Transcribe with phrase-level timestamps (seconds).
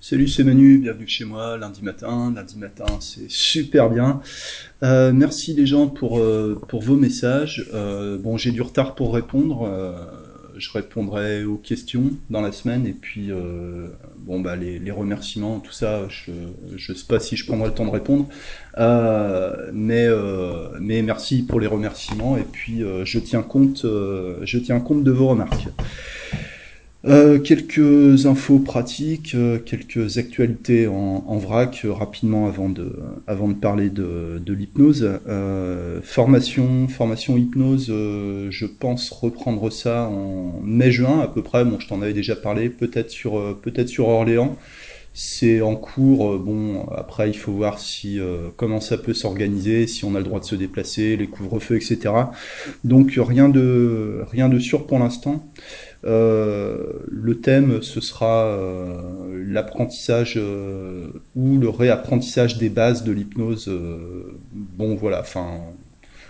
[0.00, 2.32] Salut, c'est Manu, bienvenue chez moi, lundi matin.
[2.32, 4.20] Lundi matin, c'est super bien.
[4.84, 7.68] Euh, merci les gens pour, euh, pour vos messages.
[7.74, 9.68] Euh, bon, j'ai du retard pour répondre.
[10.56, 13.30] Je répondrai aux questions dans la semaine et puis
[14.18, 16.32] bon bah les, les, remerciements, tout ça, je
[16.76, 18.28] je sais pas si je prendrai le temps de répondre,
[19.72, 20.08] mais
[20.80, 25.28] mais merci pour les remerciements et puis je tiens compte je tiens compte de vos
[25.28, 25.68] remarques.
[27.04, 32.92] Euh, quelques infos pratiques, euh, quelques actualités en, en vrac euh, rapidement avant de,
[33.28, 35.08] avant de parler de, de l'hypnose.
[35.28, 41.64] Euh, formation, formation hypnose, je pense reprendre ça en mai-juin à peu près.
[41.64, 44.56] Bon, je t'en avais déjà parlé, peut-être sur, peut-être sur Orléans.
[45.14, 46.38] C'est en cours.
[46.38, 48.20] Bon, après, il faut voir si
[48.56, 52.14] comment ça peut s'organiser, si on a le droit de se déplacer, les couvre-feux, etc.
[52.84, 55.44] Donc rien de rien de sûr pour l'instant.
[56.04, 63.70] Euh, le thème, ce sera euh, l'apprentissage euh, ou le réapprentissage des bases de l'hypnose.
[64.52, 65.60] bon, voilà, enfin,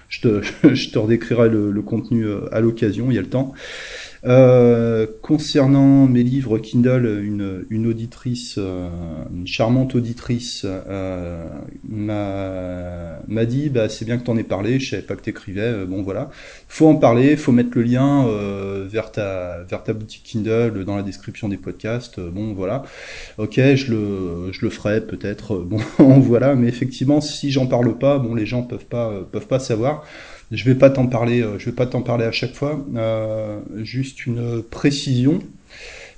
[0.08, 0.42] je te,
[0.74, 3.52] je te redécrirai le contenu à l'occasion, il y a le temps.
[4.24, 8.88] Euh, concernant mes livres Kindle, une, une auditrice, euh,
[9.32, 11.44] une charmante auditrice, euh,
[11.84, 15.30] m'a dit bah, c'est bien que tu en aies parlé, je savais pas que tu
[15.30, 16.30] écrivais, euh, bon voilà.
[16.68, 18.26] Faut en parler, faut mettre le lien
[18.88, 22.82] vers, ta, vers ta boutique Kindle dans la description des podcasts, bon voilà.
[23.38, 25.78] Ok, je le, je le ferai peut-être, bon
[26.20, 30.04] voilà, mais effectivement, si j'en parle pas, bon les gens peuvent pas, peuvent pas savoir.
[30.50, 32.84] Je vais pas t'en parler, euh, je vais pas t'en parler à chaque fois.
[32.96, 35.40] Euh, juste une précision,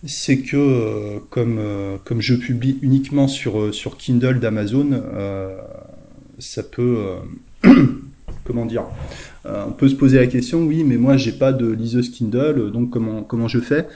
[0.07, 1.59] c'est que euh, comme
[2.05, 5.03] comme je publie uniquement sur sur Kindle d'Amazon,
[6.39, 7.17] ça peut
[8.45, 8.85] comment dire
[9.45, 12.91] On peut se poser la question, oui, mais moi j'ai pas de liseuse Kindle, donc
[12.91, 13.89] comment comment je fais?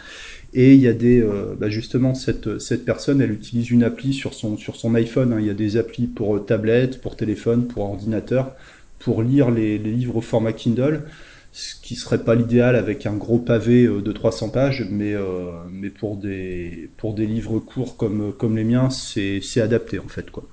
[0.56, 1.20] Et il y a des,
[1.58, 5.32] bah justement, cette, cette personne, elle utilise une appli sur son, sur son iPhone.
[5.32, 5.38] Hein.
[5.40, 8.54] Il y a des applis pour tablette, pour téléphone, pour ordinateur
[9.04, 11.02] pour lire les, livres au format Kindle,
[11.52, 15.50] ce qui serait pas l'idéal avec un gros pavé euh, de 300 pages, mais, euh,
[15.70, 20.30] mais pour, des, pour des livres courts comme, comme les miens, c'est adapté en fait.
[20.30, 20.44] Quoi.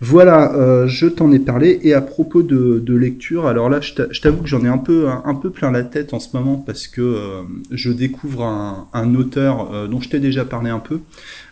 [0.00, 1.78] Voilà, euh, je t'en ai parlé.
[1.82, 5.34] Et à propos de, lecture, alors là, je t'avoue que j'en ai un peu, un,
[5.34, 9.72] peu plein la tête en ce moment parce que euh, je découvre un, un auteur
[9.72, 11.00] euh, dont je t'ai déjà parlé un peu,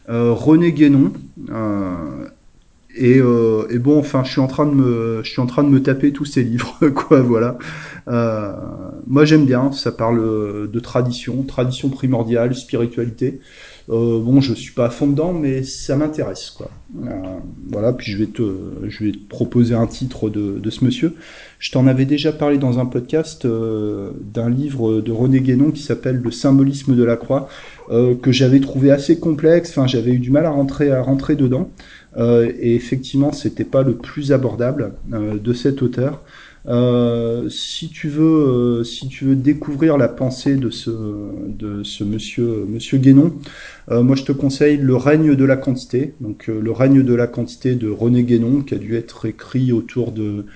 [0.09, 1.12] euh, René Guénon.
[2.94, 5.64] Et, euh, et, bon, enfin, je suis en train de me, je suis en train
[5.64, 7.58] de me taper tous ces livres, quoi, voilà.
[8.08, 8.53] Euh,
[9.06, 9.72] moi, j'aime bien.
[9.72, 13.41] Ça parle de tradition, tradition primordiale, spiritualité.
[13.91, 16.70] Euh, bon, je suis pas à fond dedans, mais ça m'intéresse, quoi.
[17.04, 17.08] Euh,
[17.70, 17.92] voilà.
[17.92, 18.42] Puis je vais te,
[18.88, 21.14] je vais te proposer un titre de, de ce monsieur.
[21.58, 25.82] Je t'en avais déjà parlé dans un podcast euh, d'un livre de René Guénon qui
[25.82, 27.48] s'appelle Le symbolisme de la croix,
[28.22, 29.70] que j'avais trouvé assez complexe.
[29.70, 31.69] Enfin, j'avais eu du mal à rentrer, à rentrer dedans.
[32.17, 36.23] Euh, et effectivement, c'était pas le plus abordable euh, de cet auteur.
[36.69, 40.91] Euh, si tu veux, euh, si tu veux découvrir la pensée de ce,
[41.49, 43.33] de ce monsieur, monsieur Guénon,
[43.91, 46.15] euh, moi je te conseille Le règne de la quantité.
[46.21, 50.12] Donc Le règne de la quantité de René Guénon, qui a dû être écrit autour
[50.12, 50.47] de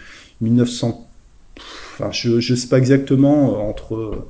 [0.40, 1.08] 1900.
[1.94, 4.26] Enfin, je, je sais pas exactement entre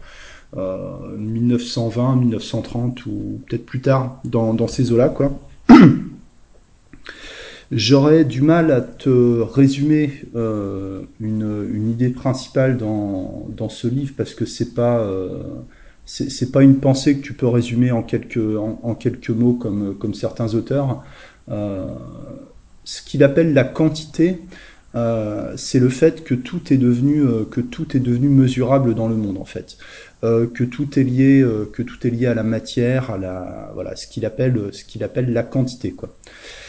[0.54, 5.38] 1920, 1930 ou peut-être plus tard dans, dans ces eaux-là, quoi.
[7.72, 14.14] J'aurais du mal à te résumer euh, une, une, idée principale dans, dans, ce livre
[14.16, 15.42] parce que c'est pas euh,
[16.04, 20.14] c'est pas une pensée que tu peux résumer en quelques en, quelques mots comme comme
[20.14, 21.02] certains auteurs.
[21.48, 21.86] Euh,
[22.84, 24.38] ce qu'il appelle la quantité,
[24.94, 29.08] euh, c'est le fait que tout est devenu euh, que tout est devenu mesurable dans
[29.08, 29.76] le monde en fait,
[30.22, 33.96] euh, que tout est lié que tout est lié à la matière, à la voilà
[33.96, 36.65] ce qu'il appelle ce qu'il appelle la quantité quoi euh,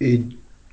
[0.00, 0.22] et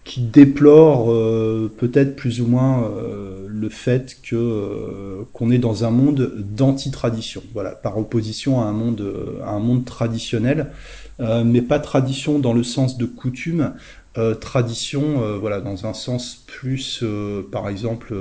[0.08, 5.84] qui déplore euh, peut-être plus ou moins euh, le fait que euh, qu'on est dans
[5.84, 9.04] un monde d'anti-tradition, voilà, par opposition à un monde
[9.46, 10.72] un monde traditionnel,
[11.20, 13.74] euh, mais pas tradition dans le sens de coutume,
[14.18, 17.04] euh, tradition, voilà, dans un sens plus,
[17.52, 18.16] par exemple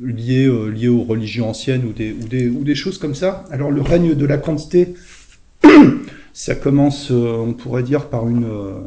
[0.00, 3.44] lié, euh, lié aux religions anciennes ou des, ou, des, ou des choses comme ça.
[3.50, 4.94] Alors le règne de la quantité,
[6.34, 8.80] ça commence, euh, on pourrait dire, par une, euh,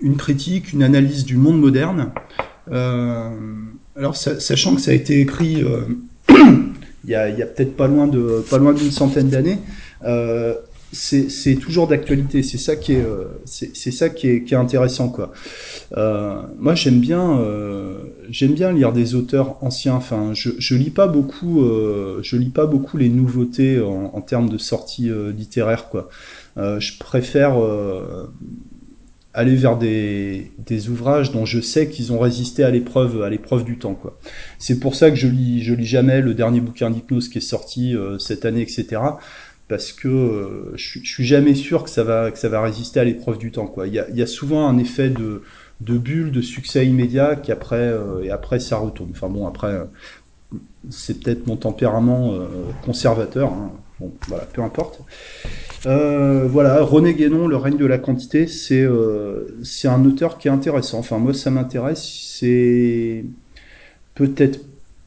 [0.00, 2.12] une critique, une analyse du monde moderne.
[2.70, 3.28] Euh,
[3.96, 5.64] alors, sachant que ça a été écrit
[6.28, 8.08] il y a, peut-être pas loin
[8.48, 9.58] pas loin d'une centaine d'années,
[10.92, 12.42] c'est toujours d'actualité.
[12.42, 15.32] C'est ça qui est, euh, c'est ça qui est, qui est, intéressant, quoi.
[15.96, 17.98] Euh, moi, j'aime bien, euh,
[18.28, 19.94] j'aime bien lire des auteurs anciens.
[19.94, 24.20] Enfin, je, je lis pas beaucoup, euh, je lis pas beaucoup les nouveautés en, en
[24.20, 26.08] termes de sorties euh, littéraires, quoi.
[26.56, 27.54] je préfère
[29.34, 33.64] aller vers des, des, ouvrages dont je sais qu'ils ont résisté à l'épreuve à l'épreuve
[33.64, 34.18] du temps quoi.
[34.58, 37.40] C'est pour ça que je lis je lis jamais le dernier bouquin d'hypnose qui est
[37.40, 39.00] sorti cette année etc
[39.72, 43.04] parce que euh, je, suis jamais sûr que ça va que ça va résister à
[43.04, 43.86] l'épreuve du temps quoi.
[43.86, 45.40] Il y a, souvent un effet de
[45.80, 49.08] bulle, de succès immédiat qui après euh, et après ça retourne.
[49.12, 49.84] Enfin bon après euh,
[50.90, 52.34] c'est peut-être mon tempérament
[52.84, 53.48] conservateur.
[53.48, 53.72] Hein.
[53.98, 55.00] Bon voilà peu importe.
[55.86, 58.86] voilà René Guénon, Le règne de la quantité, c'est
[59.62, 60.98] c'est un auteur qui est intéressant.
[60.98, 62.06] Enfin moi ça m'intéresse.
[62.38, 63.24] C'est
[64.14, 64.60] peut-être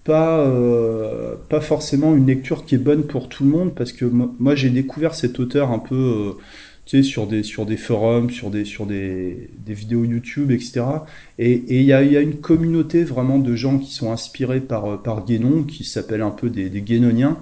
[0.06, 4.06] pas, euh, pas forcément une lecture qui est bonne pour tout le monde, parce que
[4.06, 6.32] moi j'ai découvert cet auteur un peu euh,
[6.86, 10.84] tu sais, sur, des, sur des forums, sur des, sur des, des vidéos YouTube, etc.
[11.40, 15.02] Et il y, a, y a une communauté vraiment de gens qui sont inspirés par,
[15.02, 17.40] par Guénon, qui s'appellent un peu des, des Guénoniens,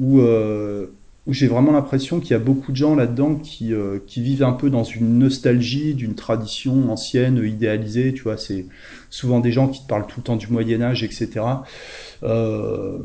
[0.00, 0.86] où, euh,
[1.28, 4.42] où j'ai vraiment l'impression qu'il y a beaucoup de gens là-dedans qui, euh, qui vivent
[4.42, 8.66] un peu dans une nostalgie d'une tradition ancienne, idéalisée, tu vois, c'est
[9.10, 11.28] souvent des gens qui te parlent tout le temps du Moyen Âge, etc.
[12.22, 13.02] Euh, de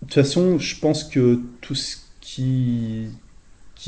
[0.00, 3.08] toute façon, je pense que tout ce qui,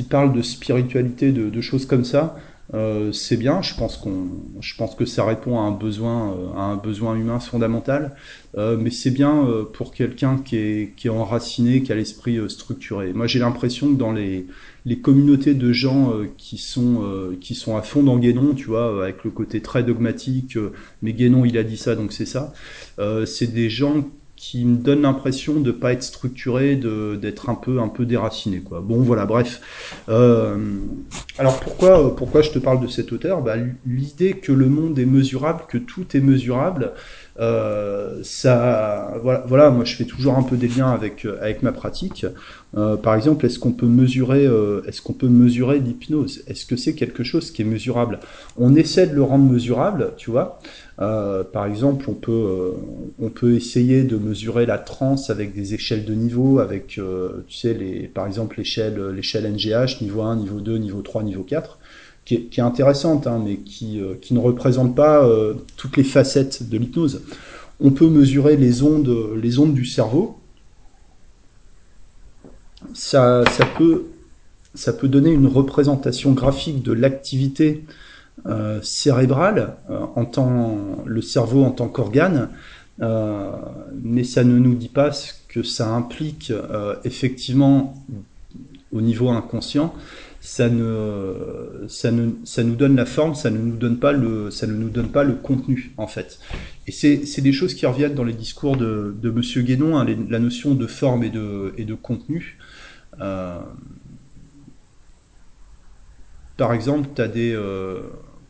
[0.09, 2.37] parle de spiritualité, de, choses comme ça,
[2.75, 3.61] euh, c'est bien.
[3.63, 8.17] Je pense que ça répond à un besoin, euh, humain fondamental.
[8.57, 13.13] Mais c'est bien pour quelqu'un qui est, enraciné, qui a l'esprit structuré.
[13.13, 14.47] Moi, j'ai l'impression que dans les,
[14.87, 17.03] les communautés de gens qui sont,
[17.41, 20.57] qui sont à fond dans Guénon, tu vois, avec le côté très dogmatique,
[21.03, 22.55] mais Guénon, il a dit ça, donc c'est ça.
[23.27, 24.05] c'est des gens
[24.37, 28.61] qui me donne l'impression de pas être structuré, de d'être un peu un peu déraciné
[28.61, 28.81] quoi.
[28.81, 29.61] Bon voilà, bref.
[30.09, 30.57] Euh,
[31.39, 33.43] alors pourquoi pourquoi je te parle de cet auteur?
[33.43, 33.57] Bah,
[33.87, 36.93] l'idée que le monde est mesurable, que tout est mesurable,
[37.39, 41.73] euh, ça voilà voilà moi je fais toujours un peu des liens avec avec ma
[41.73, 42.27] pratique.
[42.77, 46.43] Euh, par exemple, est-ce qu'on peut mesurer euh, est-ce qu'on peut mesurer l'hypnose?
[46.47, 48.21] Est-ce que c'est quelque chose qui est mesurable?
[48.59, 50.61] On essaie de le rendre mesurable, tu vois.
[50.99, 52.73] Euh, par exemple, on peut, euh,
[53.21, 57.57] on peut essayer de mesurer la transe avec des échelles de niveau, avec, euh, tu
[57.57, 61.79] sais, les, par exemple, l'échelle, l'échelle NGH, niveau 1, niveau 2, niveau 3, niveau 4,
[62.25, 65.29] qui est, qui est intéressante, hein, mais qui, qui ne représente pas
[65.77, 67.23] toutes les facettes de l'hypnose.
[67.79, 70.39] On peut mesurer les ondes, les ondes du cerveau.
[72.95, 74.07] Ça, ça, peut,
[74.75, 77.85] ça peut donner une représentation graphique de l'activité
[78.45, 82.51] euh, cérébrale, euh, en tant, le cerveau en tant qu'organe,
[83.01, 83.51] euh,
[84.03, 87.95] mais ça ne nous dit pas ce que ça implique euh, effectivement
[88.93, 89.95] au niveau inconscient.
[90.41, 94.53] Ça, ne, ça, ne, ça nous donne la forme, ça ne nous donne pas le,
[94.53, 96.39] ça ne nous donne pas le contenu en fait.
[96.87, 100.39] Et c'est des choses qui reviennent dans les discours de, de Monsieur Guénon, hein, la
[100.39, 102.59] notion de forme et de, et de contenu.
[106.57, 107.59] Par exemple, tu as des,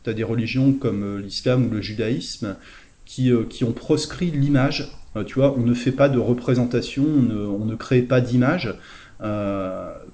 [0.07, 2.57] tu des religions comme euh, l'islam ou le judaïsme
[3.05, 4.91] qui, euh, qui ont proscrit l'image.
[5.17, 8.75] Euh, tu vois, on ne fait pas de représentation, on ne, crée pas d'image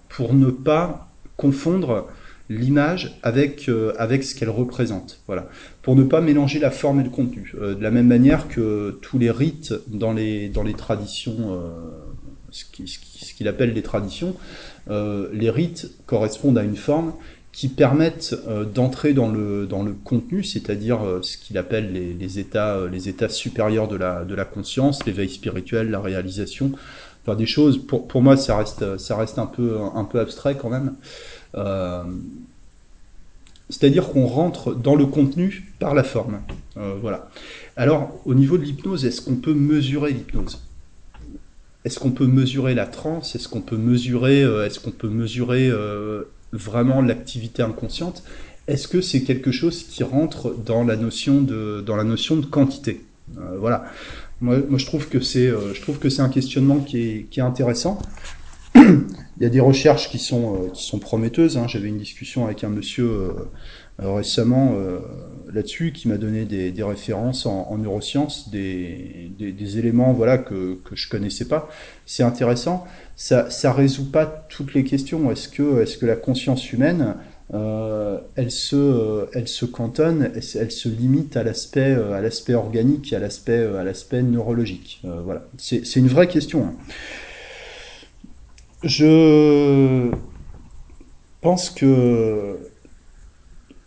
[0.09, 2.07] pour ne pas confondre
[2.49, 3.69] l'image avec,
[3.99, 5.21] avec ce qu'elle représente.
[5.27, 5.49] Voilà.
[5.81, 7.53] Pour ne pas mélanger la forme et le contenu.
[7.61, 11.61] De la même manière que tous les rites dans les, dans les traditions,
[12.51, 12.65] ce
[13.35, 14.37] qu'il appelle les traditions,
[14.89, 17.13] les rites correspondent à une forme
[17.53, 22.15] qui permettent euh, d'entrer dans le, dans le contenu, c'est-à-dire euh, ce qu'il appelle les,
[22.15, 26.73] les, états, euh, les états supérieurs de la, de la conscience, l'éveil spirituel, la réalisation,
[27.23, 30.57] enfin des choses, pour, pour moi ça reste, ça reste un, peu, un peu abstrait
[30.57, 30.95] quand même.
[33.69, 36.41] C'est-à-dire qu'on rentre dans le contenu par la forme.
[36.75, 37.31] Voilà.
[37.77, 40.61] Alors, au niveau de l'hypnose, est-ce qu'on peut mesurer l'hypnose?
[41.85, 43.35] Est-ce qu'on peut mesurer la transe?
[43.35, 45.71] Est-ce qu'on peut mesurer, est-ce qu'on peut mesurer
[46.53, 48.23] vraiment l'activité inconsciente,
[48.69, 52.47] est-ce que c'est quelque chose qui rentre dans la notion de, dans la notion de
[52.47, 53.05] quantité?
[53.39, 53.85] Euh, Voilà.
[54.41, 57.27] Moi, moi, je trouve que c'est, euh, je trouve que c'est un questionnement qui est,
[57.31, 58.01] qui est intéressant.
[58.75, 61.57] Il y a des recherches qui sont, euh, qui sont prometteuses.
[61.57, 61.67] Hein.
[61.69, 63.35] J'avais une discussion avec un monsieur
[63.99, 64.75] récemment
[65.53, 70.39] là-dessus qui m'a donné des, des références en, en neurosciences, des, des, des, éléments voilà
[70.39, 71.69] que, que je connaissais pas.
[72.05, 72.85] C'est intéressant.
[73.17, 75.31] Ça, ça résout pas toutes les questions.
[75.31, 77.15] Est-ce que, est-ce que la conscience humaine
[77.55, 83.19] euh, elle se, elle se cantonne, elle, se limite à l'aspect, à l'aspect organique, à
[83.19, 85.03] l'aspect, à l'aspect neurologique?
[85.05, 86.65] Euh, voilà, c'est une vraie question.
[86.65, 86.75] Hein.
[88.83, 90.11] Je
[91.43, 92.57] pense que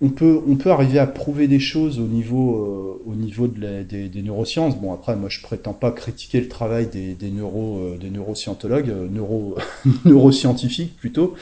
[0.02, 4.78] on peut, arriver à prouver des choses au niveau, euh, des, neurosciences.
[4.78, 8.90] Bon, après, moi, je prétends pas critiquer le travail des, des, neuro, euh, des neuroscientologues,
[8.90, 9.56] euh, neuro,
[10.06, 11.36] neuroscientifiques plutôt,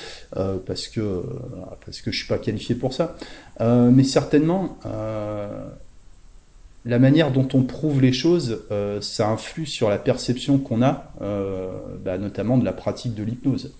[0.66, 1.24] parce que
[1.86, 3.16] parce que je suis pas qualifié pour ça.
[3.60, 4.78] mais certainement,
[6.86, 8.62] la manière dont on prouve les choses,
[9.02, 11.12] ça influe sur la perception qu'on a,
[12.04, 13.74] bah, notamment de la pratique de l'hypnose.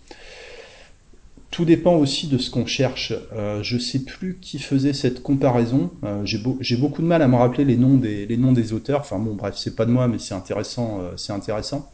[1.54, 3.14] Tout dépend aussi de ce qu'on cherche.
[3.32, 5.92] Euh, je sais plus qui faisait cette comparaison.
[6.04, 9.02] Euh, J'ai beaucoup de mal à me rappeler les noms des, auteurs.
[9.02, 11.02] Enfin bon, bref, c'est pas de moi, mais c'est intéressant.
[11.02, 11.92] Euh, c'est intéressant.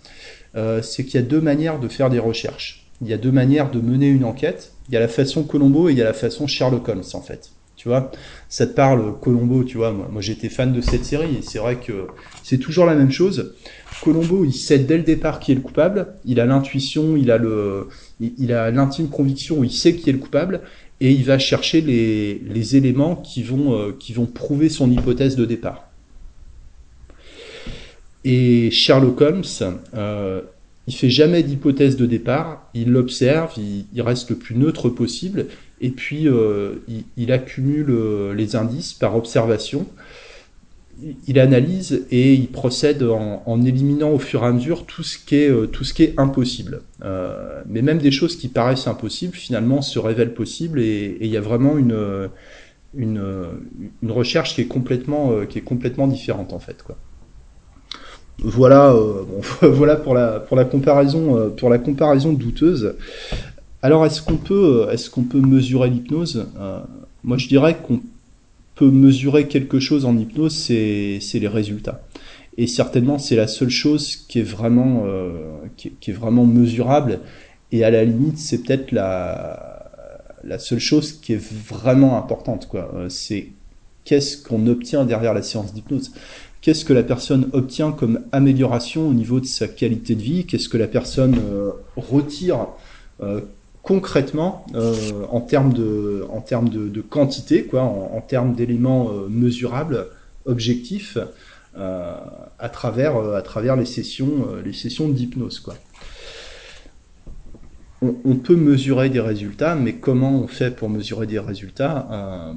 [0.56, 2.90] C'est qu'il y a deux manières de faire des recherches.
[3.02, 4.72] Il y a deux manières de mener une enquête.
[4.88, 7.22] Il y a la façon Colombo et il y a la façon Sherlock Holmes en
[7.22, 7.52] fait.
[7.80, 8.12] Tu vois,
[8.50, 9.64] ça te parle Colombo.
[9.64, 12.08] Tu vois, moi, j'étais fan de cette série et c'est vrai que
[12.44, 13.56] c'est toujours la même chose.
[14.04, 16.08] Colombo, il sait dès le départ qui est le coupable.
[16.26, 17.88] Il a l'intuition, il a le,
[18.20, 20.60] il, a l'intime conviction, il sait qui est le coupable,
[21.00, 25.38] et il va chercher les, les éléments qui vont, euh, qui vont prouver son hypothèse
[25.38, 25.88] de départ.
[28.26, 29.44] Et Sherlock Holmes,
[29.94, 30.42] euh,
[30.88, 35.46] il fait jamais d'hypothèse de départ, il l'observe, il, reste le plus neutre possible,
[35.82, 36.76] et puis euh,
[37.18, 39.86] il, accumule euh, les indices par observation
[41.28, 45.36] il analyse et il procède en, éliminant au fur et à mesure tout ce qui
[45.38, 46.82] est, euh, tout ce qui est impossible.
[47.70, 51.42] Mais même des choses qui paraissent impossibles, finalement, se révèlent possibles et, il y a
[51.42, 52.30] vraiment une,
[52.98, 53.22] une,
[54.10, 56.84] recherche qui est complètement, qui est complètement différente en fait.
[58.40, 58.94] Voilà,
[59.62, 62.96] voilà pour la, pour la comparaison, pour la comparaison douteuse.
[63.82, 66.48] Alors, est-ce qu'on peut, est-ce qu'on peut mesurer l'hypnose
[67.24, 68.02] Moi, je dirais qu'on
[68.76, 72.02] peut mesurer quelque chose en hypnose, c'est les résultats.
[72.58, 75.32] Et certainement, c'est la seule chose qui est vraiment, euh,
[75.78, 77.20] qui, est vraiment mesurable.
[77.72, 79.92] Et à la limite, c'est peut-être la,
[80.44, 82.68] la seule chose qui est vraiment importante.
[82.68, 82.92] quoi.
[82.96, 83.48] Euh, c'est
[84.04, 86.12] qu'est-ce qu'on obtient derrière la séance d'hypnose
[86.62, 90.46] Qu'est-ce que la personne obtient comme amélioration au niveau de sa qualité de vie?
[90.46, 92.68] Qu'est-ce que la personne euh, retire
[93.90, 94.94] concrètement euh,
[95.32, 100.06] en termes de, en termes de, quantité, quoi, en, termes d'éléments euh, mesurables,
[100.46, 101.18] objectifs,
[101.76, 102.14] euh,
[102.60, 105.74] à travers, à travers les sessions, les sessions d'hypnose, quoi.
[108.02, 112.08] On, peut mesurer des résultats, mais comment on fait pour mesurer des résultats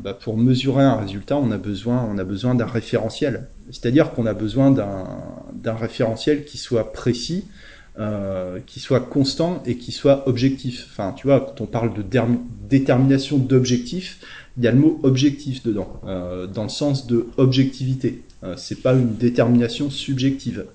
[0.04, 3.48] bah, Pour mesurer un résultat, on a besoin, on a besoin d'un référentiel.
[3.72, 7.48] C'est-à-dire qu'on a besoin d'un référentiel qui soit précis,
[7.98, 10.86] euh, qui soit constant et qui soit objectif.
[10.90, 12.02] Enfin, tu vois, quand on parle de
[12.68, 14.18] détermination d'objectif,
[14.56, 18.22] il y a le mot objectif dedans, euh, dans le sens de objectivité.
[18.44, 20.66] Euh, c'est pas une détermination subjective.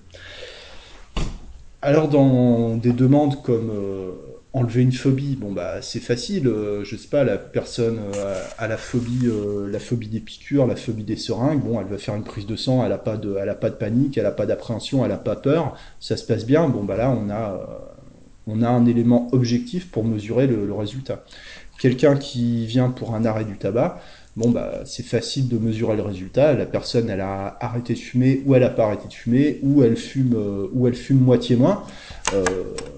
[1.81, 4.12] Alors, dans des demandes comme euh,
[4.58, 6.48] enlever une phobie, bon bah c'est facile.
[6.48, 10.66] Euh, je sais pas, la personne euh, a la phobie, euh, la phobie des piqûres,
[10.66, 11.62] la phobie des seringues.
[11.80, 13.38] Elle va faire une prise de sang, elle a pas de,
[13.70, 15.78] panique, elle a pas d'appréhension, elle a pas peur.
[16.00, 16.68] Ça se passe bien.
[16.68, 21.24] Bon bah là, on a, un élément objectif pour mesurer le résultat.
[21.80, 24.02] Quelqu'un qui vient pour un arrêt du tabac,
[24.38, 26.53] bon bah c'est facile de mesurer le résultat.
[26.53, 29.84] La personne, elle a arrêté de fumer ou elle a pas arrêté de fumer ou
[29.84, 30.36] elle fume
[30.74, 31.84] ou elle fume moitié moins.
[32.34, 32.46] Euh,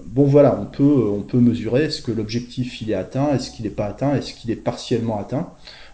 [0.06, 3.64] bon voilà, on peut, on peut mesurer est-ce que l'objectif il est atteint, est-ce qu'il
[3.64, 5.50] n'est pas atteint, est-ce qu'il est partiellement atteint.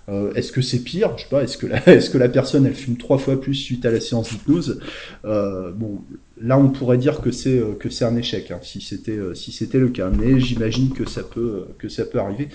[0.09, 1.17] Euh, est-ce que c'est pire?
[1.17, 1.43] Je sais pas.
[1.43, 4.01] Est-ce que la, est-ce que la personne elle fume trois fois plus suite à la
[4.01, 4.81] séance d'hypnose?
[5.25, 6.01] Euh, Bon,
[6.41, 9.35] là on pourrait dire que c'est euh, que c'est un échec hein, si c'était euh,
[9.35, 10.11] si c'était le cas.
[10.11, 12.49] Mais j'imagine que ça peut que ça peut arriver.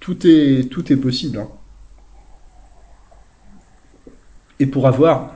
[0.00, 1.38] Tout est tout est possible.
[1.38, 1.48] Hein.
[4.60, 5.32] Et pour avoir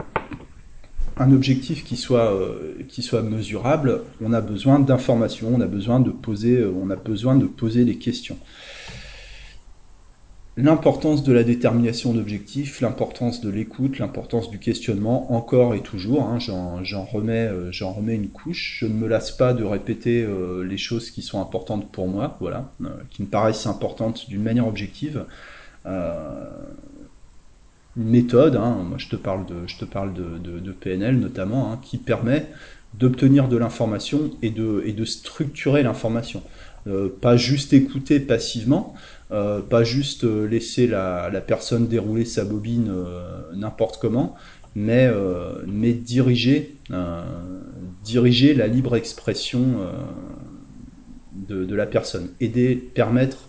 [1.16, 5.98] un objectif qui soit, euh, qui soit mesurable, on a besoin d'informations, on a besoin
[5.98, 8.36] de poser, euh, on a besoin de poser des questions.
[10.58, 16.38] L'importance de la détermination d'objectifs, l'importance de l'écoute, l'importance du questionnement, encore et toujours, hein,
[16.38, 18.76] j'en remets, euh, j'en remets une couche.
[18.80, 20.26] Je ne me lasse pas de répéter
[20.64, 22.70] les choses qui sont importantes pour moi, voilà,
[23.10, 25.24] qui me paraissent importantes d'une manière objective
[27.96, 31.80] méthode, hein, moi je te parle de, je te parle de, de, PNL notamment, hein,
[31.82, 32.46] qui permet
[32.98, 36.42] d'obtenir de l'information et de, et de structurer l'information.
[36.86, 38.94] Euh, pas juste écouter passivement,
[39.30, 42.92] euh, pas juste euh, laisser la, la, personne dérouler sa bobine
[43.54, 44.34] n'importe comment,
[44.74, 45.08] mais,
[45.68, 46.76] mais diriger,
[48.02, 49.76] diriger la libre expression
[51.32, 53.48] de, de, la personne, aider, permettre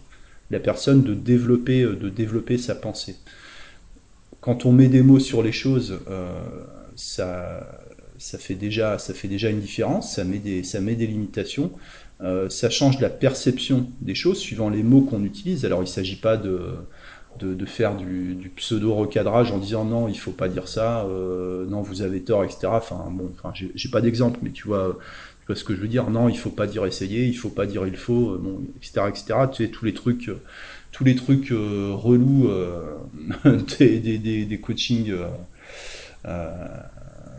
[0.52, 3.16] la personne de développer, de développer sa pensée
[4.46, 6.30] quand on met des mots sur les choses, euh,
[6.96, 7.68] ça,
[8.20, 11.72] ça, fait déjà, ça fait déjà une différence, ça met des, ça met des limitations.
[12.50, 15.66] ça change la perception des choses suivant les mots qu'on utilise.
[15.66, 16.76] Alors il ne s'agit pas de,
[17.40, 21.08] de, faire du, pseudo-recadrage en disant non, il faut pas dire ça,
[21.68, 22.68] non, vous avez tort, etc.
[22.68, 24.96] Enfin, bon, enfin, j'ai pas d'exemple, mais tu vois,
[25.54, 26.12] ce que je veux dire.
[26.12, 29.26] Non, il faut pas dire essayer, il faut pas dire il faut, bon, etc., etc.
[29.52, 30.30] Tu sais, tous les trucs
[30.96, 32.96] tous les trucs euh, relous euh,
[33.80, 35.14] des, des, des, coachings,
[36.26, 36.58] euh,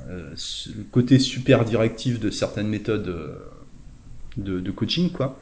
[0.06, 3.40] le côté super directif de certaines méthodes
[4.36, 5.40] de, coaching, quoi.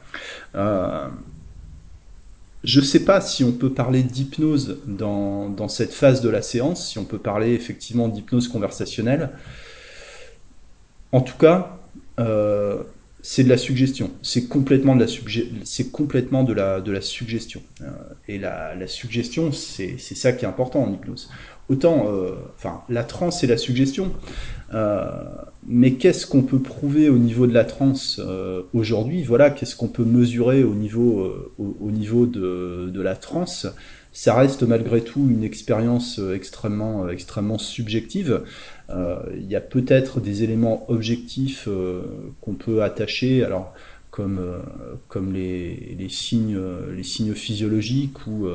[2.63, 6.41] Je ne sais pas si on peut parler d'hypnose dans, dans, cette phase de la
[6.41, 9.31] séance, si on peut parler effectivement d'hypnose conversationnelle.
[11.11, 11.77] En tout cas,
[13.27, 14.11] c'est de la suggestion.
[14.21, 15.07] C'est complètement de la
[15.63, 17.61] c'est suggestion.
[17.81, 17.85] Euh,
[18.27, 21.31] et la, suggestion, c'est ça qui est important en hypnose.
[21.67, 22.35] Autant, euh,
[22.87, 24.11] la transe et la suggestion.
[24.75, 25.09] Euh,
[25.65, 28.21] mais qu'est-ce qu'on peut prouver au niveau de la transe
[28.75, 29.23] aujourd'hui?
[29.23, 33.65] Voilà, qu'est-ce qu'on peut mesurer au niveau au, au, niveau de, de la transe
[34.15, 38.43] ça reste malgré tout une expérience extrêmement, extrêmement subjective.
[38.89, 42.03] Euh, il y a peut-être des éléments objectifs euh,
[42.39, 43.73] qu'on peut attacher, alors
[44.11, 44.59] comme, euh,
[45.09, 46.57] comme les, les, signes,
[46.95, 48.47] les signes physiologiques ou,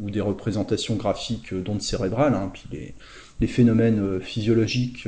[0.00, 2.94] ou des représentations graphiques d'ondes cérébrales, hein, puis les,
[3.40, 5.06] les, phénomènes physiologiques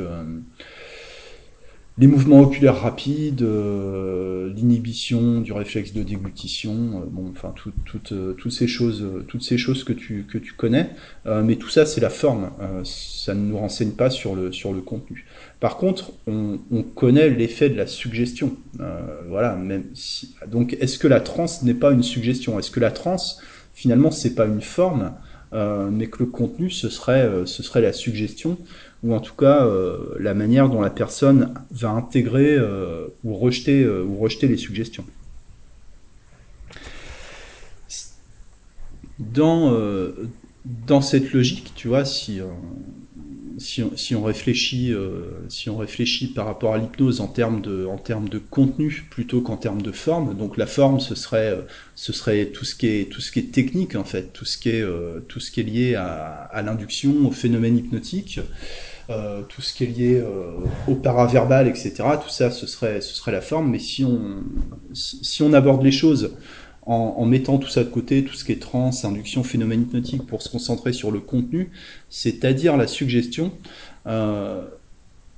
[1.98, 7.52] les mouvements oculaires rapides, euh, l'inhibition du réflexe de déglutition, euh, bon, enfin
[7.84, 10.90] toutes euh, toutes ces choses, toutes ces choses que tu que tu connais,
[11.26, 12.50] mais tout ça c'est la forme,
[12.84, 15.26] ça ne nous renseigne pas sur le sur le contenu.
[15.60, 18.56] Par contre, on, on connaît l'effet de la suggestion,
[19.28, 19.56] voilà.
[19.56, 22.58] Même si, donc, est-ce que la transe n'est pas une suggestion?
[22.58, 23.42] Est-ce que la transe
[23.74, 25.12] finalement c'est pas une forme,
[25.52, 28.56] mais que le contenu ce serait ce serait la suggestion
[29.02, 33.82] ou en tout cas euh, la manière dont la personne va intégrer euh, ou, rejeter,
[33.82, 35.04] euh, ou rejeter les suggestions.
[39.18, 39.76] Dans,
[40.86, 42.38] dans cette logique, tu vois, si,
[43.58, 44.94] si, on, si on réfléchit,
[45.48, 49.40] si on réfléchit par rapport à l'hypnose en termes de, en termes de contenu plutôt
[49.40, 51.58] qu'en termes de forme, donc la forme ce serait,
[51.96, 54.56] ce serait tout ce qui est, tout ce qui est technique en fait, tout ce
[54.56, 54.84] qui est,
[55.26, 58.38] tout ce qui est lié à, à l'induction, au phénomène hypnotique.
[59.10, 60.50] Euh, tout ce qui est lié euh,
[60.86, 61.94] au paraverbal, etc.
[62.22, 63.70] Tout ça, ce serait, ce serait la forme.
[63.70, 64.42] Mais si on,
[64.92, 66.36] si, on aborde les choses
[66.82, 70.42] en, mettant tout ça de côté, tout ce qui est trans, induction, phénomène hypnotique, pour
[70.42, 71.70] se concentrer sur le contenu,
[72.10, 73.52] c'est-à-dire la suggestion,
[74.06, 74.66] euh,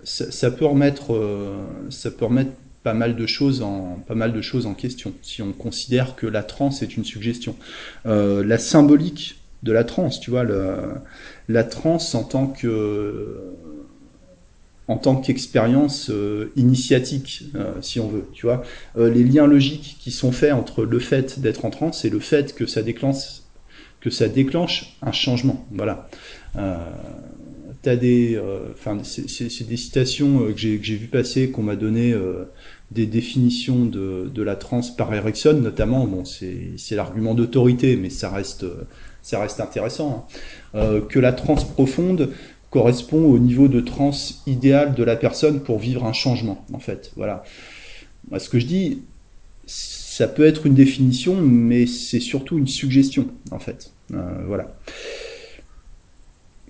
[0.02, 1.16] ça, peut remettre,
[1.90, 2.50] ça peut remettre
[2.82, 6.26] pas mal de choses en pas mal de choses en question si on considère que
[6.26, 7.54] la transe est une suggestion
[8.06, 10.44] la symbolique de la transe tu vois
[11.48, 13.36] la transe en tant que
[14.90, 18.64] en tant qu'expérience euh, initiatique, euh, si on veut, tu vois,
[18.98, 22.18] euh, les liens logiques qui sont faits entre le fait d'être en transe et le
[22.18, 23.42] fait que ça déclenche
[24.00, 26.08] que ça déclenche un changement, voilà.
[27.82, 28.40] T'as des,
[28.72, 32.14] enfin, c'est des citations que j'ai vu passer, qu'on m'a donné
[32.90, 36.06] des définitions de, de la transe par Erickson, notamment.
[36.06, 38.64] Bon, c'est l'argument d'autorité, mais ça reste
[39.22, 40.78] ça reste intéressant, hein.
[40.78, 42.30] euh, que la transe profonde
[42.70, 47.12] correspond au niveau de transe idéal de la personne pour vivre un changement, en fait.
[47.16, 47.42] Voilà.
[48.38, 49.02] Ce que je dis,
[49.66, 53.92] ça peut être une définition, mais c'est surtout une suggestion, en fait.
[54.14, 54.76] Euh, voilà.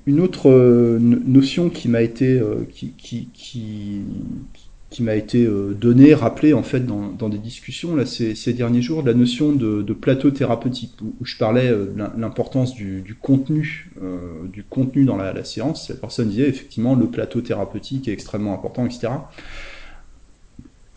[0.06, 2.40] Une autre euh, notion qui m'a été,
[2.72, 2.94] qui,
[3.32, 4.02] qui,
[4.90, 8.52] qui m'a été euh, donné, rappelé en fait dans, dans des discussions là ces, ces,
[8.52, 13.90] derniers jours, la notion de, plateau thérapeutique où, je parlais euh, de l'importance du, contenu,
[14.02, 14.18] euh,
[14.52, 15.88] du contenu dans la, la, séance.
[15.88, 19.08] La personne disait effectivement le plateau thérapeutique est extrêmement important, etc.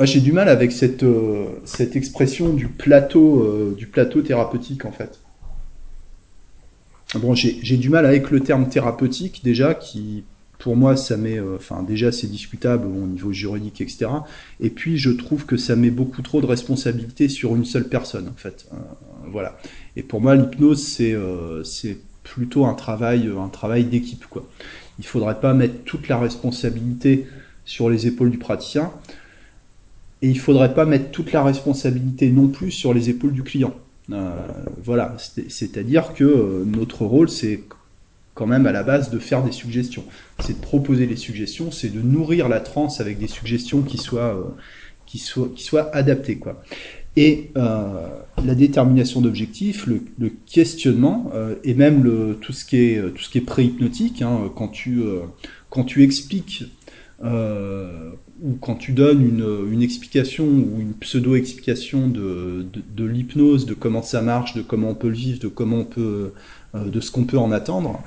[0.01, 1.05] J'ai du mal avec cette,
[1.63, 5.19] cette expression du plateau, du plateau thérapeutique en fait.
[7.15, 10.23] Bon, j'ai du mal avec le terme thérapeutique déjà qui
[10.63, 14.05] pour moi, ça met, euh, enfin déjà c'est discutable au niveau juridique, etc.
[14.61, 18.29] Et puis je trouve que ça met beaucoup trop de responsabilités sur une seule personne,
[18.29, 18.69] en fait.
[18.71, 18.77] Euh,
[19.29, 19.57] voilà.
[19.97, 24.47] Et pour moi, l'hypnose c'est euh, c'est plutôt un travail, un travail d'équipe, quoi.
[24.99, 27.27] Il faudrait pas mettre toute la responsabilité
[27.65, 28.93] sur les épaules du praticien,
[30.21, 33.73] et il faudrait pas mettre toute la responsabilité non plus sur les épaules du client.
[34.81, 35.17] voilà,
[35.49, 37.63] c'est-à-dire que notre rôle, c'est
[38.33, 40.03] quand même à la base de faire des suggestions.
[40.39, 44.35] C'est de proposer des suggestions, c'est de nourrir la transe avec des suggestions qui soient,
[44.35, 44.43] euh,
[45.05, 46.37] qui soient, qui soient adaptées.
[46.37, 46.63] Quoi.
[47.15, 48.07] Et euh,
[48.43, 50.01] la détermination d'objectifs, le,
[50.47, 55.03] questionnement, euh, et même le, tout ce qui est, tout est pré-hypnotique, hein, quand, tu,
[55.69, 56.65] quand tu expliques
[58.43, 59.21] ou quand tu donnes
[59.71, 64.95] une, explication ou une pseudo-explication de, de, l'hypnose, de comment ça marche, de comment on
[64.95, 66.33] peut le vivre, de comment on peut,
[66.73, 68.01] de ce qu'on peut en attendre,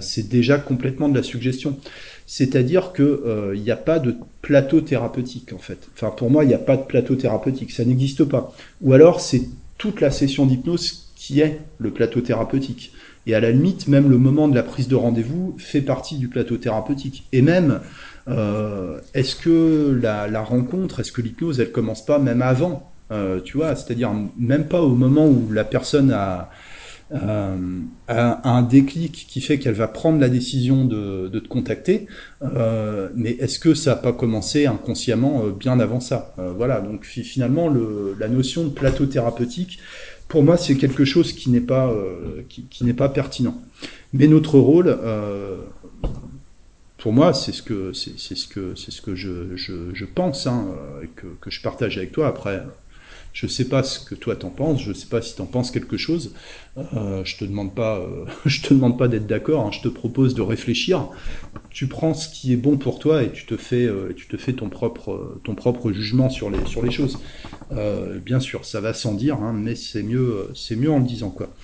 [0.00, 1.78] c'est déjà complètement de la suggestion.
[2.26, 5.88] C'est-à-dire que il n'y a pas de plateau thérapeutique en fait.
[5.94, 8.52] Enfin, pour moi, il n'y a pas de plateau thérapeutique, ça n'existe pas.
[8.82, 9.42] Ou alors, c'est
[9.78, 12.92] toute la session d'hypnose qui est le plateau thérapeutique.
[13.26, 16.28] Et à la limite, même le moment de la prise de rendez-vous fait partie du
[16.28, 17.24] plateau thérapeutique.
[17.32, 17.80] Et même,
[18.28, 23.58] euh, est-ce que la, rencontre, est-ce que l'hypnose, elle commence pas même avant euh, Tu
[23.58, 26.50] vois, c'est-à-dire même pas au moment où la personne a,
[27.10, 32.06] un déclic qui fait qu'elle va prendre la décision de, te contacter,
[32.42, 36.34] euh, mais est-ce que ça n'a pas commencé inconsciemment bien avant ça?
[36.56, 39.78] Voilà, donc finalement, le, la notion de plateau thérapeutique,
[40.28, 43.60] pour moi, c'est quelque chose qui n'est pas, euh, qui, pas pertinent.
[44.12, 45.56] Mais notre rôle, euh,
[46.98, 50.66] pour moi, c'est ce que, c'est, ce que, c'est ce que je, pense, hein,
[51.16, 52.28] que je partage avec toi.
[52.28, 52.62] Après,
[53.38, 55.46] je ne sais pas ce que toi t'en penses, je ne sais pas si t'en
[55.46, 56.34] penses quelque chose.
[56.76, 58.24] Euh, je te demande pas, euh,
[58.62, 59.64] te demande pas d'être d'accord.
[59.64, 61.08] Hein, je te propose de réfléchir.
[61.70, 64.12] Tu prends ce qui est bon pour toi et tu te fais, euh,
[64.56, 64.68] ton
[65.54, 67.20] propre, jugement sur les, sur les choses.
[68.26, 71.30] bien sûr, ça va sans dire, hein, mais c'est mieux, c'est mieux en le disant
[71.30, 71.54] quoi.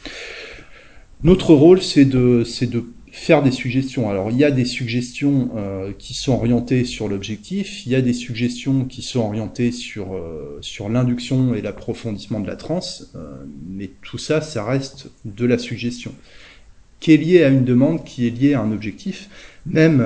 [1.25, 4.11] Notre rôle, c'est de, c'est de faire des suggestions.
[4.11, 8.03] Alors il y a des suggestions euh, qui sont orientées sur l'objectif, il y a
[8.03, 13.45] des suggestions qui sont orientées sur, euh, sur l'induction et l'approfondissement de la transe, euh,
[13.69, 16.13] mais tout ça, ça reste de la suggestion,
[16.99, 19.29] qui est liée à une demande, qui est liée à un objectif.
[19.65, 20.05] Même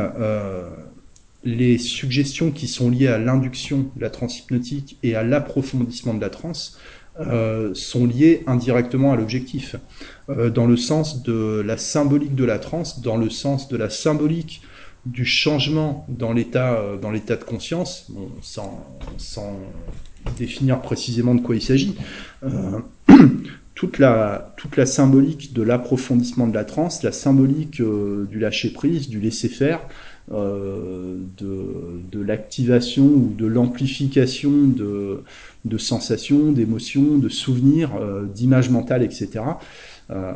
[1.44, 6.20] les suggestions qui sont liées à l'induction de la transe hypnotique et à l'approfondissement de
[6.20, 6.78] la transe
[7.20, 9.74] euh, sont liées indirectement à l'objectif,
[10.28, 13.90] euh, dans le sens de la symbolique de la transe, dans le sens de la
[13.90, 14.62] symbolique
[15.04, 18.08] du changement dans l'état euh, dans l'état de conscience,
[18.40, 19.58] sans, sans,
[20.36, 21.96] définir précisément de quoi il s'agit.
[23.74, 29.08] toute la, toute la symbolique de l'approfondissement de la transe, la symbolique du lâcher prise,
[29.08, 29.80] du laisser faire,
[30.30, 35.22] euh, de, de l'activation ou de l'amplification de,
[35.64, 39.44] de sensations, d'émotions, de souvenirs, euh, d'images mentales, etc.
[40.10, 40.32] Euh,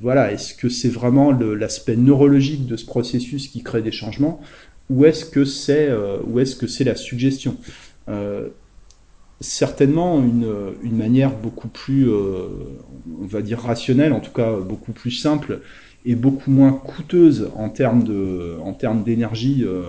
[0.00, 4.40] voilà, est-ce que c'est vraiment l'aspect neurologique de ce processus qui crée des changements,
[4.90, 5.90] ou est-ce que c'est
[6.66, 7.56] c'est la suggestion?
[9.40, 15.60] Certainement une, manière beaucoup plus, on va dire rationnelle, en tout cas beaucoup plus simple,
[16.06, 18.04] est beaucoup moins coûteuse en termes
[19.04, 19.82] d'énergie euh,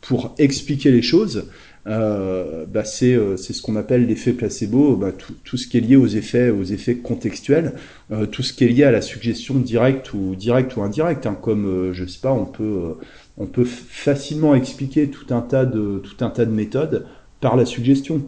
[0.00, 1.48] pour expliquer les choses.
[1.88, 5.80] Euh, bah c'est euh, ce qu'on appelle l'effet placebo, bah, tout, tout, ce qui est
[5.80, 7.72] lié aux effets aux effets contextuels,
[8.12, 11.36] euh, tout ce qui est lié à la suggestion directe ou directe ou indirecte, hein,
[11.40, 12.94] comme euh, je sais pas, on peut
[13.36, 17.06] on peut facilement expliquer tout un tas de tout un tas de méthodes
[17.40, 18.22] par la suggestion.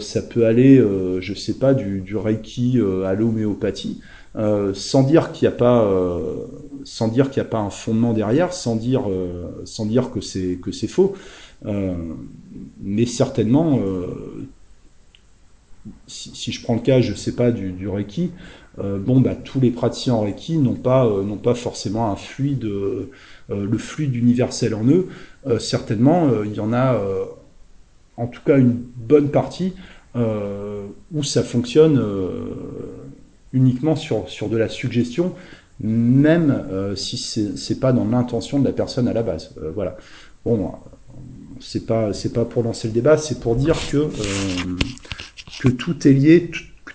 [0.00, 0.82] ça peut aller,
[1.20, 4.00] je sais pas, du, du reiki à l'homéopathie.
[4.34, 6.46] Euh, sans dire qu'il n'y a pas, euh,
[6.84, 10.58] sans dire qu'il a pas un fondement derrière, sans dire, euh, sans dire que c'est
[10.62, 11.14] que c'est faux,
[12.80, 13.80] mais certainement,
[16.06, 18.30] si, si, je prends le cas, je sais pas du, Reiki,
[18.78, 22.68] bon bah tous les praticiens en Reiki n'ont pas n'ont pas forcément un fluide,
[23.48, 25.08] le fluide universel en eux.
[25.58, 27.00] certainement, il y en a,
[28.16, 29.74] en tout cas une bonne partie
[30.14, 32.00] où ça fonctionne
[33.52, 35.34] uniquement sur, sur de la suggestion,
[35.80, 39.54] même euh, si c'est pas dans l'intention de la personne à la base.
[39.62, 39.96] Euh, voilà.
[40.44, 40.74] Bon,
[41.62, 44.08] c'est pas c'est pas pour lancer le débat, c'est pour dire que euh,
[45.60, 46.50] que tout est lié,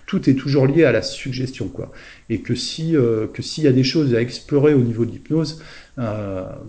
[0.06, 1.90] tout, est toujours lié à la suggestion, quoi.
[2.28, 5.62] Et que si que s'il y a des choses à explorer au niveau de l'hypnose,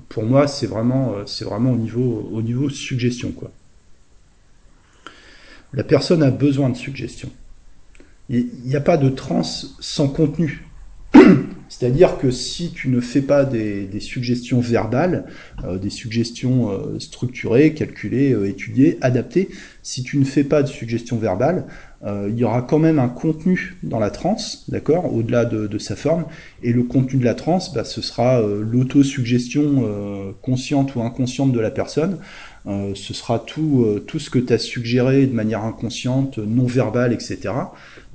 [0.09, 3.51] pour moi, c'est vraiment c'est vraiment au niveau au niveau suggestion, quoi.
[5.73, 7.29] La personne a besoin de suggestion
[8.29, 10.65] il n'y a pas de transe sans contenu.
[11.79, 15.23] C'est-à-dire que si tu ne fais pas des, suggestions verbales,
[15.63, 19.47] euh, des suggestions euh, structurées, calculées, euh, étudiées, adaptées,
[19.81, 21.65] si tu ne fais pas de suggestions verbales,
[22.05, 26.25] il y aura quand même un contenu dans la transe, d'accord, au-delà de, sa forme,
[26.63, 31.71] et le contenu de la transe, bah, ce sera l'autosuggestion consciente ou inconsciente de la
[31.71, 32.17] personne,
[32.65, 37.51] ce sera tout, tout ce que tu as suggéré de manière inconsciente, non verbale, etc.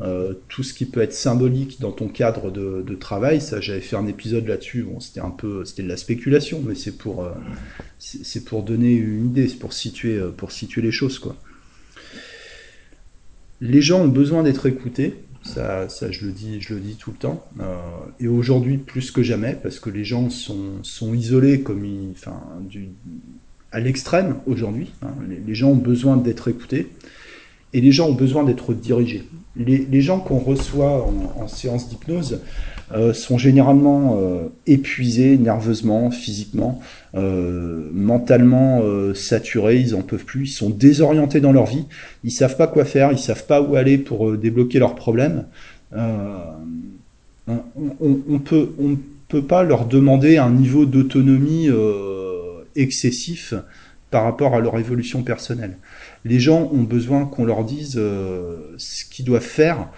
[0.00, 3.94] Euh, tout ce qui peut être symbolique dans ton cadre de, travail, ça j'avais fait
[3.94, 7.30] un épisode là-dessus, bon c'était un peu, c'était de la spéculation, mais c'est pour, euh,
[7.98, 11.36] c'est pour donner une idée, c'est pour situer, euh, pour situer les choses quoi.
[13.60, 17.12] Les gens ont besoin d'être écoutés, ça, ça je le dis, je le dis tout
[17.12, 17.76] le temps, euh,
[18.18, 22.40] et aujourd'hui plus que jamais, parce que les gens sont, sont isolés comme ils, enfin,
[22.68, 22.88] du,
[23.74, 24.92] à l'extrême aujourd'hui.
[25.02, 25.08] Hein.
[25.46, 26.88] Les, gens ont besoin d'être écoutés
[27.72, 29.24] et les gens ont besoin d'être dirigés.
[29.56, 31.06] Les, gens qu'on reçoit
[31.38, 32.40] en, séance d'hypnose
[32.92, 36.80] euh, sont généralement euh, épuisés nerveusement, physiquement,
[37.16, 38.80] euh, mentalement
[39.14, 41.84] saturés, ils en peuvent plus, ils sont désorientés dans leur vie,
[42.22, 45.46] ils savent pas quoi faire, ils savent pas où aller pour débloquer leurs problèmes.
[45.92, 47.58] On,
[48.00, 48.96] on, peut, on
[49.28, 51.68] peut pas leur demander un niveau d'autonomie
[52.76, 53.54] excessif
[54.10, 55.76] par rapport à leur évolution personnelle.
[56.24, 59.88] Les gens ont besoin qu'on leur dise euh, ce qu'ils doivent faire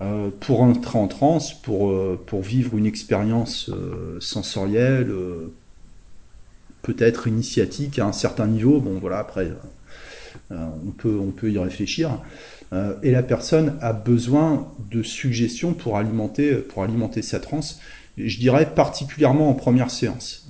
[0.00, 3.70] euh, pour entrer en transe, pour, euh, vivre une expérience
[4.18, 5.12] sensorielle,
[6.80, 8.80] peut-être initiatique à un certain niveau.
[8.80, 9.52] Bon, voilà, après,
[10.50, 12.22] on, peut, y réfléchir.
[13.02, 17.78] et la personne a besoin de suggestions pour alimenter, pour alimenter sa transe
[18.16, 20.48] je dirais particulièrement en première séance,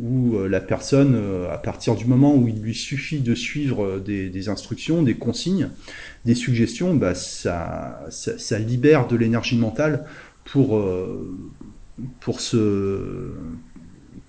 [0.00, 3.98] où euh, la personne, euh, à partir du moment où il lui suffit de suivre
[3.98, 5.70] des, instructions, des consignes,
[6.24, 10.04] des suggestions, bah, ça, ça, libère de l'énergie mentale
[10.44, 10.82] pour,
[12.20, 13.32] pour, se,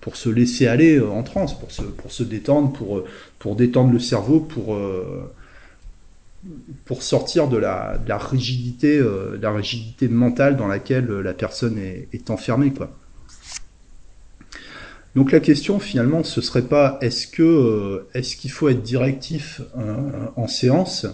[0.00, 3.04] pour se laisser aller en transe, pour se, pour se détendre, pour,
[3.38, 4.76] pour détendre le cerveau, pour
[6.84, 12.72] pour sortir de la, rigidité, euh, la rigidité mentale dans laquelle la personne est, enfermée,
[12.72, 12.96] quoi.
[15.16, 19.60] Donc la question finalement, ce serait pas est-ce que euh, est-ce qu'il faut être directif
[19.76, 21.06] euh, en séance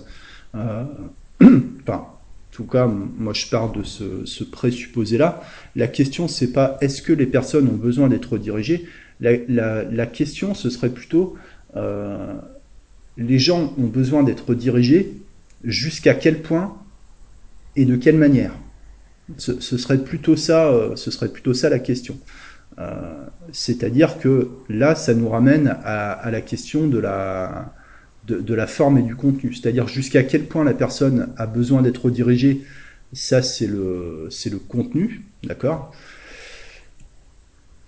[0.54, 1.48] Enfin,
[1.88, 2.18] en
[2.50, 5.42] tout cas, moi je pars de ce, présupposé-là.
[5.74, 8.87] La question c'est pas est-ce que les personnes ont besoin d'être dirigées?
[9.20, 11.37] La, question ce serait plutôt
[13.16, 15.14] les gens ont besoin d'être dirigés,
[15.64, 16.76] jusqu'à quel point
[17.74, 18.52] et de quelle manière?
[19.38, 22.16] Ce, serait plutôt ça, euh, ce serait plutôt ça la question.
[22.78, 27.74] Euh, c'est-à-dire que là, ça nous ramène à, la question de la,
[28.26, 29.54] de, la forme et du contenu.
[29.54, 32.62] C'est-à-dire jusqu'à quel point la personne a besoin d'être dirigée,
[33.12, 35.94] ça c'est le, le contenu, d'accord?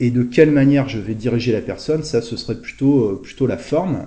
[0.00, 3.46] Et de quelle manière je vais diriger la personne, ça ce serait plutôt, euh, plutôt
[3.46, 4.06] la forme.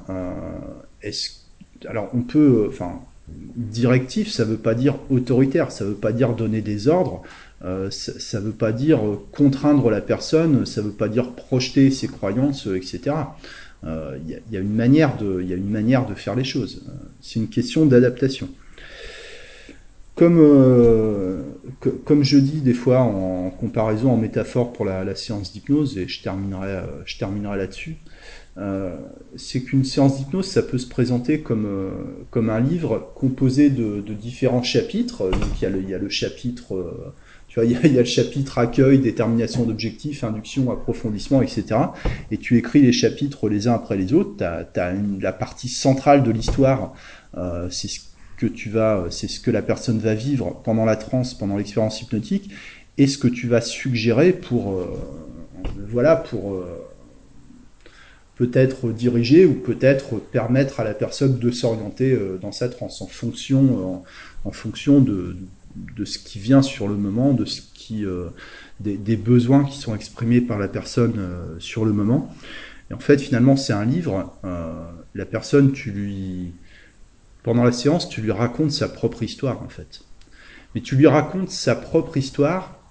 [1.01, 1.31] est-ce,
[1.85, 3.01] alors on peut, enfin,
[3.55, 7.23] directif, ça ne veut pas dire autoritaire, ça ne veut pas dire donner des ordres,
[7.23, 7.27] euh,
[7.89, 8.99] ça ne veut pas dire
[9.31, 13.15] contraindre la personne, ça ne veut pas dire projeter ses croyances, etc.
[13.83, 16.83] Euh, il y, a une manière de, a une manière de faire les choses.
[17.19, 18.49] C'est une question d'adaptation.
[20.15, 21.41] Comme, euh,
[22.05, 26.21] comme je dis des fois en comparaison, en métaphore pour la, séance d'hypnose, et je
[26.21, 27.97] terminerai, je terminerai là-dessus,
[28.57, 28.97] euh,
[29.37, 31.91] c'est qu'une séance d'hypnose, ça peut se présenter comme, euh,
[32.31, 35.29] comme un livre composé de, différents chapitres.
[35.29, 37.13] Donc il y a le, il chapitre, euh,
[37.51, 41.65] tu vois, il y, a, le chapitre accueil, détermination d'objectifs, induction, approfondissement, etc.
[42.31, 44.37] Et tu écris les chapitres les uns après les autres.
[44.37, 46.93] Tu as, la partie centrale de l'histoire,
[47.69, 47.99] c'est ce
[48.37, 52.01] que tu vas, c'est ce que la personne va vivre pendant la transe, pendant l'expérience
[52.01, 52.51] hypnotique,
[52.97, 54.87] et ce que tu vas suggérer pour,
[55.89, 56.63] voilà, pour
[58.41, 63.05] peut-être diriger ou peut-être permettre à la personne de s'orienter euh, dans sa transe en
[63.05, 65.35] fonction, euh, en, fonction de,
[66.05, 68.29] ce qui vient sur le moment, de ce qui, euh,
[68.79, 71.19] des, besoins qui sont exprimés par la personne
[71.59, 72.33] sur le moment.
[72.89, 74.33] Et en fait, finalement, c'est un livre.
[75.13, 76.51] la personne, tu lui,
[77.43, 80.01] pendant la séance, tu lui racontes sa propre histoire, en fait.
[80.73, 82.81] Mais tu lui racontes sa propre histoire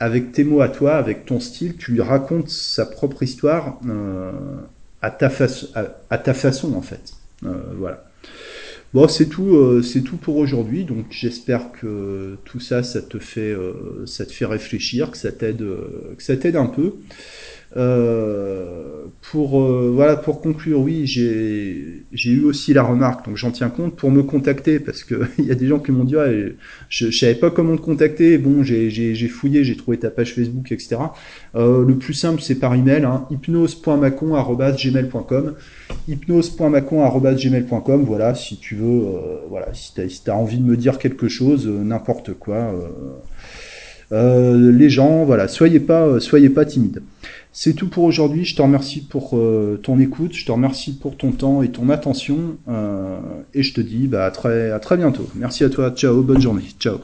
[0.00, 4.32] avec tes mots à toi, avec ton style, tu lui racontes sa propre histoire euh,
[5.02, 5.30] à, ta
[6.08, 7.12] à, ta façon en fait.
[7.44, 8.04] Euh, voilà.
[8.92, 10.84] Bon, c'est tout, euh, c'est tout pour aujourd'hui.
[10.84, 13.54] Donc, j'espère que tout ça, ça te fait,
[14.06, 15.64] ça te fait réfléchir, que ça t'aide,
[16.16, 16.94] que ça t'aide un peu.
[17.76, 23.52] Euh, pour euh, voilà pour conclure, oui, j'ai j'ai eu aussi la remarque, donc j'en
[23.52, 26.16] tiens compte pour me contacter parce que il y a des gens qui m'ont dit
[26.16, 26.56] ouais,
[26.88, 28.38] je, je savais pas comment te contacter.
[28.38, 30.96] Bon, j'ai j'ai fouillé, j'ai trouvé ta page Facebook, etc.
[31.54, 35.54] Euh, le plus simple c'est par email, hein, hypnose.macon@gmail.com,
[36.08, 38.04] hypnose.macon@gmail.com.
[38.04, 41.28] Voilà, si tu veux, euh, voilà, si t'as si as envie de me dire quelque
[41.28, 42.74] chose, n'importe quoi.
[44.10, 47.00] les gens, voilà, soyez pas, soyez pas timides.
[47.52, 48.44] C'est tout pour aujourd'hui.
[48.44, 51.88] Je te remercie pour euh, ton écoute, je te remercie pour ton temps et ton
[51.88, 52.56] attention.
[52.68, 53.18] Euh,
[53.54, 55.28] et je te dis bah, à, très, à très bientôt.
[55.34, 55.90] Merci à toi.
[55.90, 56.64] Ciao, bonne journée.
[56.78, 56.98] Ciao.